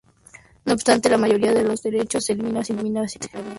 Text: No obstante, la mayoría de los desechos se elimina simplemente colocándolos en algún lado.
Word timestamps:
No 0.65 0.73
obstante, 0.73 1.11
la 1.11 1.19
mayoría 1.19 1.53
de 1.53 1.63
los 1.63 1.83
desechos 1.83 2.25
se 2.25 2.33
elimina 2.33 2.63
simplemente 2.63 3.01
colocándolos 3.01 3.13
en 3.19 3.27
algún 3.33 3.33
lado. 3.33 3.49